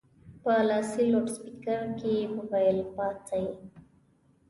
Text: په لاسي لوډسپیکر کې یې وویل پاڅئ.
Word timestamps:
په 0.43 0.53
لاسي 0.69 1.03
لوډسپیکر 1.11 1.81
کې 1.97 2.09
یې 2.17 2.23
وویل 2.37 2.79
پاڅئ. 2.95 3.45